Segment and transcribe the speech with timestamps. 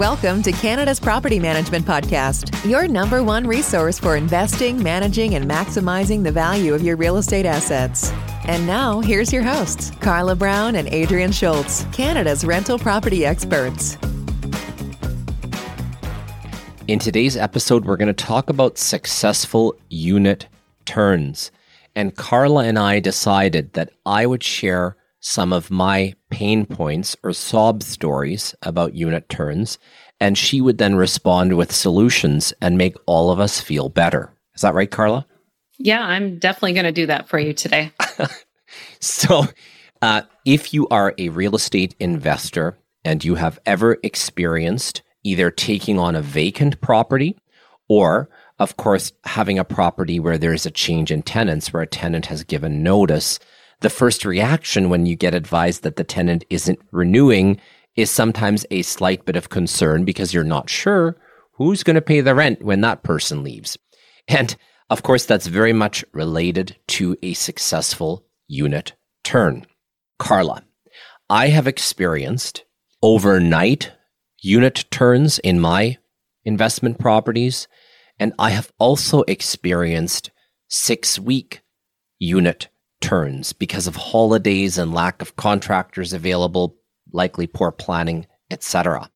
[0.00, 6.24] Welcome to Canada's Property Management Podcast, your number one resource for investing, managing, and maximizing
[6.24, 8.10] the value of your real estate assets.
[8.46, 13.98] And now, here's your hosts, Carla Brown and Adrian Schultz, Canada's rental property experts.
[16.88, 20.46] In today's episode, we're going to talk about successful unit
[20.86, 21.50] turns.
[21.94, 27.32] And Carla and I decided that I would share some of my pain points or
[27.32, 29.78] sob stories about unit turns,
[30.18, 34.32] and she would then respond with solutions and make all of us feel better.
[34.54, 35.26] Is that right, Carla?
[35.78, 37.92] Yeah, I'm definitely going to do that for you today.
[39.00, 39.44] so,
[40.02, 45.98] uh, if you are a real estate investor and you have ever experienced either taking
[45.98, 47.38] on a vacant property
[47.88, 48.28] or
[48.60, 52.44] of course, having a property where there's a change in tenants, where a tenant has
[52.44, 53.40] given notice,
[53.80, 57.60] the first reaction when you get advised that the tenant isn't renewing
[57.96, 61.16] is sometimes a slight bit of concern because you're not sure
[61.54, 63.76] who's going to pay the rent when that person leaves.
[64.28, 64.56] And
[64.88, 69.66] of course, that's very much related to a successful unit turn.
[70.18, 70.64] Carla,
[71.28, 72.64] I have experienced
[73.02, 73.92] overnight
[74.42, 75.98] unit turns in my
[76.44, 77.68] investment properties,
[78.18, 80.30] and I have also experienced
[80.68, 81.62] six week
[82.18, 82.68] unit
[83.00, 86.76] turns because of holidays and lack of contractors available,
[87.12, 89.10] likely poor planning, etc.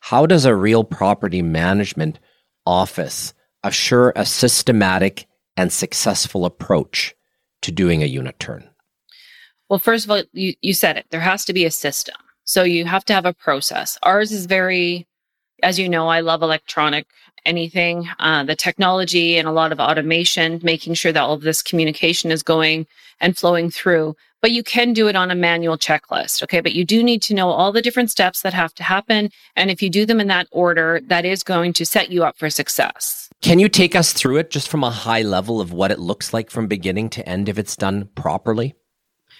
[0.00, 2.18] How does a real property management
[2.66, 7.14] office assure a systematic and successful approach
[7.62, 8.68] to doing a unit turn?
[9.68, 11.06] Well, first of all, you, you said it.
[11.10, 12.16] There has to be a system.
[12.44, 13.98] So you have to have a process.
[14.02, 15.06] Ours is very,
[15.62, 17.06] as you know, I love electronic
[17.44, 21.62] anything, uh, the technology and a lot of automation, making sure that all of this
[21.62, 22.86] communication is going
[23.20, 24.16] and flowing through.
[24.40, 26.42] But you can do it on a manual checklist.
[26.42, 26.60] Okay.
[26.60, 29.30] But you do need to know all the different steps that have to happen.
[29.54, 32.38] And if you do them in that order, that is going to set you up
[32.38, 33.28] for success.
[33.42, 36.32] Can you take us through it just from a high level of what it looks
[36.32, 38.74] like from beginning to end if it's done properly?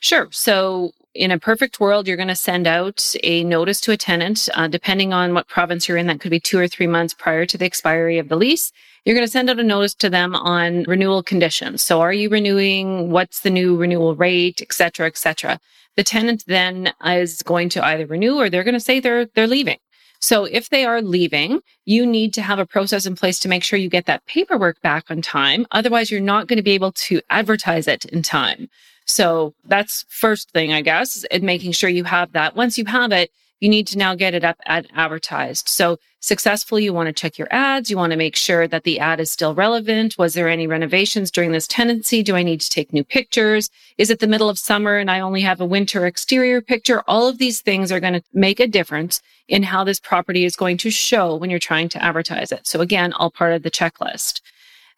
[0.00, 0.28] Sure.
[0.30, 4.48] So in a perfect world, you're going to send out a notice to a tenant,
[4.54, 6.06] uh, depending on what province you're in.
[6.06, 8.72] That could be two or three months prior to the expiry of the lease.
[9.04, 11.82] You're going to send out a notice to them on renewal conditions.
[11.82, 13.10] So are you renewing?
[13.10, 15.58] What's the new renewal rate, et cetera, et cetera.
[15.96, 19.46] The tenant then is going to either renew or they're going to say they're, they're
[19.46, 19.78] leaving.
[20.20, 23.62] So if they are leaving, you need to have a process in place to make
[23.62, 25.66] sure you get that paperwork back on time.
[25.70, 28.68] Otherwise, you're not going to be able to advertise it in time.
[29.06, 32.56] So that's first thing, I guess, and making sure you have that.
[32.56, 33.30] Once you have it,
[33.60, 35.68] you need to now get it up and advertised.
[35.68, 37.90] So successfully, you want to check your ads.
[37.90, 40.18] You want to make sure that the ad is still relevant.
[40.18, 42.22] Was there any renovations during this tenancy?
[42.22, 43.70] Do I need to take new pictures?
[43.96, 47.02] Is it the middle of summer and I only have a winter exterior picture?
[47.06, 50.56] All of these things are going to make a difference in how this property is
[50.56, 52.66] going to show when you're trying to advertise it.
[52.66, 54.42] So again, all part of the checklist.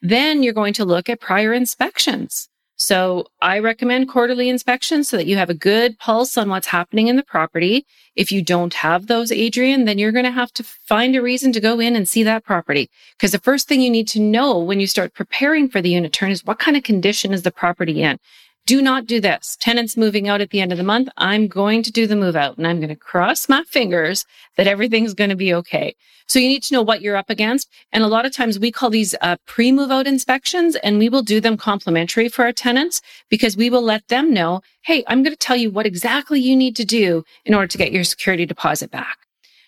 [0.00, 2.48] Then you're going to look at prior inspections.
[2.76, 7.06] So I recommend quarterly inspections so that you have a good pulse on what's happening
[7.06, 7.86] in the property.
[8.16, 11.52] If you don't have those, Adrian, then you're going to have to find a reason
[11.52, 12.90] to go in and see that property.
[13.16, 16.12] Because the first thing you need to know when you start preparing for the unit
[16.12, 18.18] turn is what kind of condition is the property in?
[18.66, 19.56] Do not do this.
[19.60, 21.10] Tenants moving out at the end of the month.
[21.18, 24.24] I'm going to do the move out and I'm going to cross my fingers
[24.56, 25.94] that everything's going to be okay.
[26.26, 27.68] So you need to know what you're up against.
[27.92, 31.22] And a lot of times we call these uh, pre-move out inspections and we will
[31.22, 35.34] do them complimentary for our tenants because we will let them know, Hey, I'm going
[35.34, 38.46] to tell you what exactly you need to do in order to get your security
[38.46, 39.18] deposit back.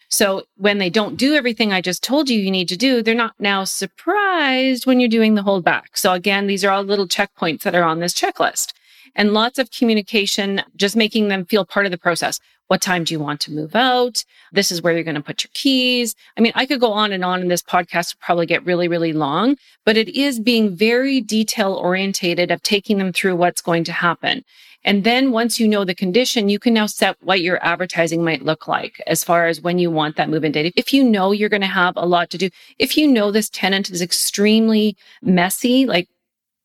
[0.08, 3.14] So when they don't do everything I just told you you need to do, they're
[3.14, 5.88] not now surprised when you're doing the holdback.
[5.94, 8.72] So again, these are all little checkpoints that are on this checklist
[9.16, 12.38] and lots of communication, just making them feel part of the process.
[12.68, 14.24] What time do you want to move out?
[14.52, 16.14] This is where you're going to put your keys.
[16.36, 18.88] I mean, I could go on and on and this podcast would probably get really,
[18.88, 23.84] really long, but it is being very detail orientated of taking them through what's going
[23.84, 24.44] to happen.
[24.84, 28.44] And then once you know the condition, you can now set what your advertising might
[28.44, 30.72] look like as far as when you want that move in date.
[30.76, 33.50] If you know you're going to have a lot to do, if you know this
[33.50, 36.08] tenant is extremely messy, like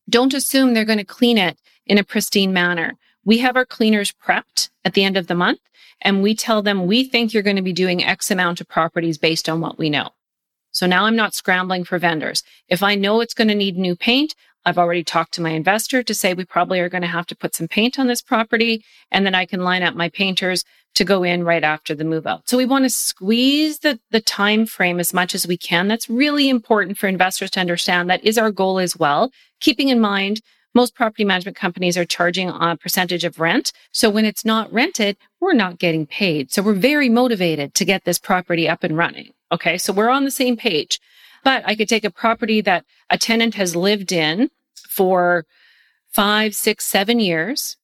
[0.09, 2.97] don't assume they're going to clean it in a pristine manner.
[3.23, 5.59] We have our cleaners prepped at the end of the month
[6.01, 9.17] and we tell them we think you're going to be doing X amount of properties
[9.17, 10.09] based on what we know.
[10.71, 12.43] So now I'm not scrambling for vendors.
[12.67, 14.35] If I know it's going to need new paint,
[14.65, 17.35] I've already talked to my investor to say we probably are going to have to
[17.35, 20.63] put some paint on this property and then I can line up my painters
[20.93, 22.47] to go in right after the move out.
[22.49, 25.87] So we want to squeeze the, the time frame as much as we can.
[25.87, 28.09] That's really important for investors to understand.
[28.09, 29.31] That is our goal as well.
[29.61, 30.41] Keeping in mind
[30.73, 33.73] most property management companies are charging a percentage of rent.
[33.91, 36.51] So when it's not rented, we're not getting paid.
[36.51, 39.33] So we're very motivated to get this property up and running.
[39.51, 39.77] Okay.
[39.77, 40.99] So we're on the same page,
[41.43, 44.49] but I could take a property that a tenant has lived in
[44.87, 45.45] for
[46.09, 47.77] five, six, seven years.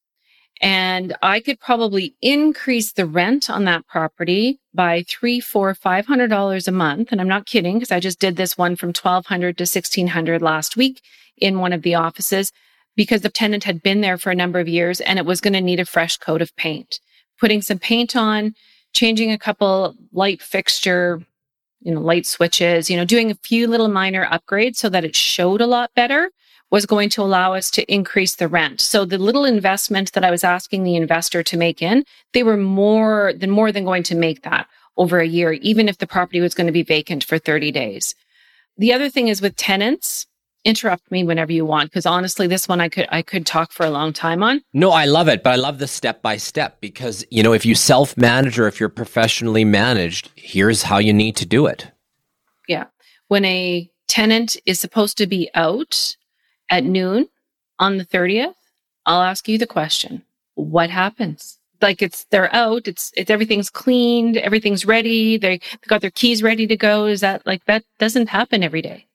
[0.60, 6.30] And I could probably increase the rent on that property by three, four, five hundred
[6.30, 7.12] dollars a month.
[7.12, 10.75] And I'm not kidding because I just did this one from 1200 to 1600 last
[10.75, 11.01] week
[11.38, 12.51] in one of the offices
[12.98, 15.54] because the tenant had been there for a number of years and it was going
[15.54, 17.00] to need a fresh coat of paint.
[17.40, 18.56] Putting some paint on,
[18.92, 21.22] changing a couple light fixture,
[21.80, 25.16] you know, light switches, you know, doing a few little minor upgrades so that it
[25.16, 26.32] showed a lot better
[26.70, 28.82] was going to allow us to increase the rent.
[28.82, 32.04] So the little investment that I was asking the investor to make in,
[32.34, 34.68] they were more than more than going to make that
[34.98, 38.16] over a year, even if the property was going to be vacant for 30 days.
[38.78, 40.26] The other thing is with tenants,
[40.68, 43.86] interrupt me whenever you want because honestly this one I could I could talk for
[43.86, 44.62] a long time on.
[44.74, 47.66] No, I love it, but I love the step by step because you know if
[47.66, 51.90] you self-manage or if you're professionally managed, here's how you need to do it.
[52.68, 52.88] Yeah.
[53.30, 56.18] When a tenant is supposed to be out
[56.70, 57.30] at noon
[57.80, 58.56] on the 30th,
[59.06, 60.24] I'll ask you the question.
[60.56, 61.60] What happens?
[61.81, 66.68] Like it's they're out, it's it's everything's cleaned, everything's ready, they got their keys ready
[66.68, 67.06] to go.
[67.06, 69.06] Is that like that doesn't happen every day?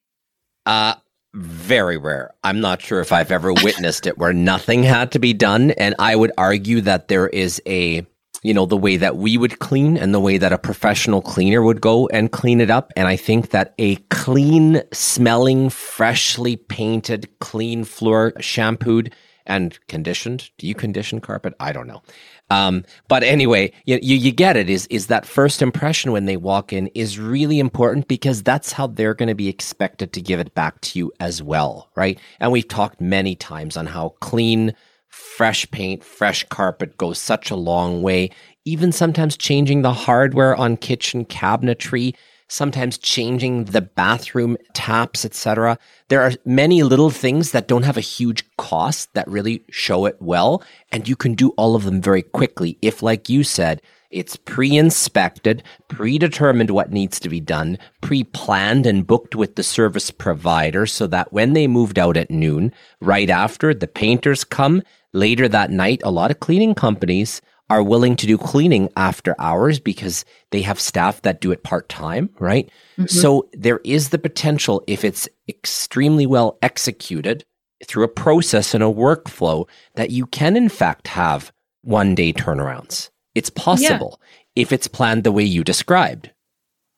[0.65, 0.95] Uh
[1.33, 2.33] very rare.
[2.43, 5.71] I'm not sure if I've ever witnessed it where nothing had to be done.
[5.71, 8.05] And I would argue that there is a,
[8.43, 11.61] you know, the way that we would clean and the way that a professional cleaner
[11.61, 12.91] would go and clean it up.
[12.95, 19.13] And I think that a clean smelling, freshly painted, clean floor, shampooed
[19.45, 20.49] and conditioned.
[20.57, 21.53] Do you condition carpet?
[21.59, 22.01] I don't know.
[22.49, 24.69] Um, but anyway, you, you, you get it.
[24.69, 28.87] Is is that first impression when they walk in is really important because that's how
[28.87, 32.19] they're going to be expected to give it back to you as well, right?
[32.39, 34.73] And we've talked many times on how clean,
[35.09, 38.29] fresh paint, fresh carpet goes such a long way.
[38.65, 42.15] Even sometimes changing the hardware on kitchen cabinetry
[42.47, 45.77] sometimes changing the bathroom taps, etc.
[46.09, 50.17] There are many little things that don't have a huge cost that really show it
[50.19, 50.63] well.
[50.91, 53.81] And you can do all of them very quickly if, like you said,
[54.13, 59.63] it's pre inspected, predetermined what needs to be done, pre planned and booked with the
[59.63, 64.83] service provider so that when they moved out at noon, right after the painters come
[65.13, 67.41] later that night, a lot of cleaning companies
[67.73, 71.89] are willing to do cleaning after hours because they have staff that do it part
[71.89, 72.69] time, right?
[72.99, 73.07] Mm-hmm.
[73.07, 77.43] So there is the potential if it's extremely well executed
[77.83, 83.09] through a process and a workflow that you can in fact have one day turnarounds.
[83.33, 84.61] It's possible yeah.
[84.61, 86.29] if it's planned the way you described.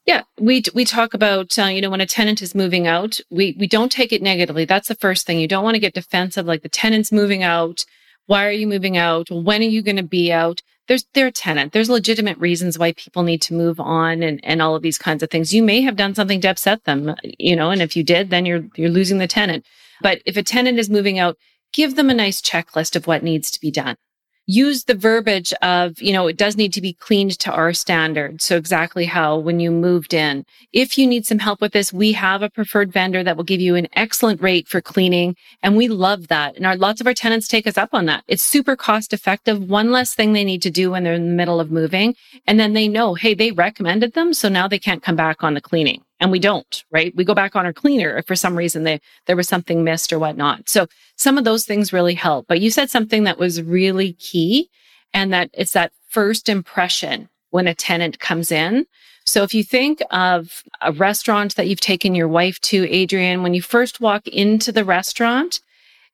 [0.06, 3.56] Yeah, we we talk about uh, you know when a tenant is moving out, we
[3.58, 4.66] we don't take it negatively.
[4.66, 5.40] That's the first thing.
[5.40, 7.86] You don't want to get defensive like the tenant's moving out
[8.28, 9.30] why are you moving out?
[9.30, 10.62] When are you going to be out?
[10.88, 11.74] There's their tenant.
[11.74, 15.24] There's legitimate reasons why people need to move on and, and all of these kinds
[15.24, 15.54] of things.
[15.54, 18.46] You may have done something to upset them, you know, and if you did, then
[18.46, 19.66] you're you're losing the tenant.
[20.02, 21.38] But if a tenant is moving out,
[21.74, 23.98] give them a nice checklist of what needs to be done
[24.46, 28.42] use the verbiage of, you know, it does need to be cleaned to our standard.
[28.42, 30.46] So exactly how when you moved in.
[30.72, 33.62] If you need some help with this, we have a preferred vendor that will give
[33.62, 35.36] you an excellent rate for cleaning.
[35.64, 36.56] And we love that.
[36.56, 38.24] And our, lots of our tenants take us up on that.
[38.28, 39.70] It's super cost effective.
[39.70, 42.16] One less thing they need to do when they're in the middle of moving.
[42.46, 44.34] And then they know, hey, they recommended them.
[44.34, 47.14] So now they can't come back on the cleaning and we don't, right?
[47.16, 50.14] We go back on our cleaner if for some reason they, there was something missed
[50.14, 50.70] or whatnot.
[50.70, 52.48] So some of those things really help.
[52.48, 54.70] But you said something that was really key
[55.14, 58.86] and that it's that first impression when a tenant comes in.
[59.26, 63.54] So if you think of a restaurant that you've taken your wife to, Adrian, when
[63.54, 65.62] you first walk into the restaurant,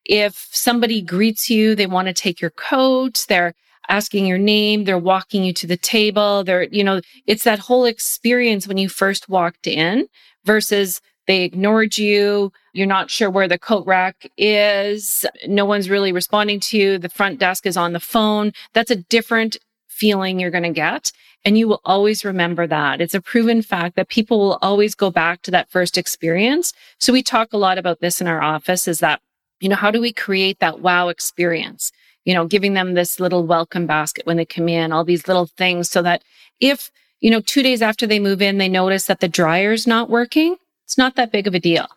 [0.06, 3.54] if somebody greets you, they want to take your coat, they're
[3.90, 6.44] asking your name, they're walking you to the table.
[6.44, 10.08] They're, you know, it's that whole experience when you first walked in
[10.46, 12.52] versus they ignored you.
[12.74, 15.26] You're not sure where the coat rack is.
[15.48, 16.98] No one's really responding to you.
[16.98, 18.54] The front desk is on the phone.
[18.74, 19.58] That's a different
[19.88, 21.12] feeling you're going to get.
[21.44, 23.02] And you will always remember that.
[23.02, 26.74] It's a proven fact that people will always go back to that first experience.
[27.00, 29.22] So we talk a lot about this in our office is that,
[29.60, 31.92] you know, how do we create that wow experience?
[32.26, 35.48] You know, giving them this little welcome basket when they come in, all these little
[35.48, 36.24] things so that
[36.60, 40.10] if, you know, two days after they move in, they notice that the dryer's not
[40.10, 41.88] working, it's not that big of a deal.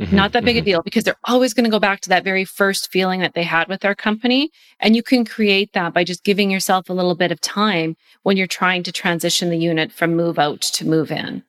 [0.00, 0.62] Mm-hmm, not that big mm-hmm.
[0.62, 3.34] a deal because they're always going to go back to that very first feeling that
[3.34, 4.52] they had with our company.
[4.78, 8.36] And you can create that by just giving yourself a little bit of time when
[8.36, 11.42] you're trying to transition the unit from move out to move in.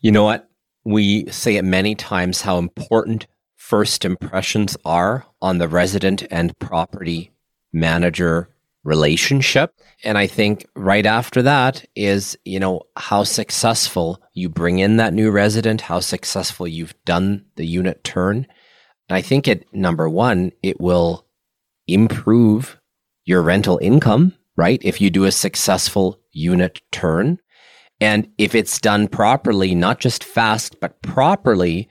[0.00, 0.48] You know what?
[0.84, 7.30] We say it many times how important first impressions are on the resident and property
[7.74, 8.48] manager
[8.84, 9.74] relationship.
[10.04, 15.14] And I think right after that is, you know, how successful you bring in that
[15.14, 18.46] new resident, how successful you've done the unit turn.
[19.08, 21.26] And I think it, number one, it will
[21.86, 22.78] improve
[23.24, 24.80] your rental income, right?
[24.84, 27.38] If you do a successful unit turn.
[28.00, 31.88] And if it's done properly, not just fast, but properly,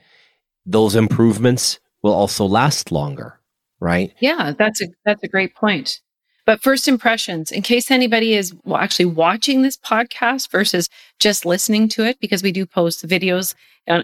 [0.64, 3.40] those improvements will also last longer,
[3.84, 4.12] right?
[4.18, 6.00] Yeah, that's a that's a great point.
[6.46, 12.04] But first impressions, in case anybody is actually watching this podcast versus just listening to
[12.04, 13.54] it, because we do post videos